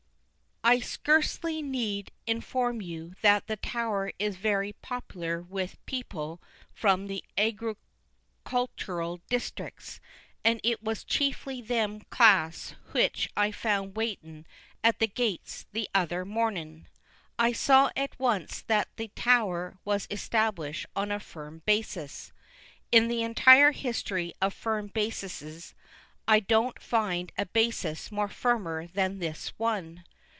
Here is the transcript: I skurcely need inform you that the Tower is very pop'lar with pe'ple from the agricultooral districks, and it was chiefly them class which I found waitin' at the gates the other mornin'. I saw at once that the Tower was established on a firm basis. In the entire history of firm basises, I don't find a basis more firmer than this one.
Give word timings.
I 0.63 0.77
skurcely 0.77 1.63
need 1.63 2.11
inform 2.27 2.81
you 2.83 3.15
that 3.23 3.47
the 3.47 3.55
Tower 3.55 4.13
is 4.19 4.35
very 4.35 4.73
pop'lar 4.73 5.41
with 5.41 5.83
pe'ple 5.87 6.39
from 6.71 7.07
the 7.07 7.25
agricultooral 7.35 7.77
districks, 9.27 9.99
and 10.45 10.61
it 10.63 10.83
was 10.83 11.03
chiefly 11.03 11.61
them 11.61 12.01
class 12.11 12.75
which 12.91 13.27
I 13.35 13.51
found 13.51 13.97
waitin' 13.97 14.45
at 14.83 14.99
the 14.99 15.07
gates 15.07 15.65
the 15.71 15.89
other 15.95 16.25
mornin'. 16.25 16.87
I 17.39 17.53
saw 17.53 17.89
at 17.95 18.17
once 18.19 18.61
that 18.61 18.87
the 18.97 19.07
Tower 19.15 19.79
was 19.83 20.05
established 20.11 20.85
on 20.95 21.11
a 21.11 21.19
firm 21.19 21.63
basis. 21.65 22.31
In 22.91 23.07
the 23.07 23.23
entire 23.23 23.71
history 23.71 24.35
of 24.39 24.53
firm 24.53 24.89
basises, 24.89 25.73
I 26.27 26.39
don't 26.39 26.79
find 26.79 27.31
a 27.35 27.47
basis 27.47 28.11
more 28.11 28.29
firmer 28.29 28.85
than 28.85 29.17
this 29.17 29.49
one. 29.57 30.03